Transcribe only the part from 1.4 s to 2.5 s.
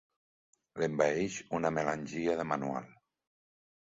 una melangia de